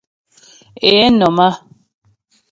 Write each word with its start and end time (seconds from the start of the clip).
Ě 0.97 1.05
nɔ̀m 1.17 1.37
á. 1.47 1.49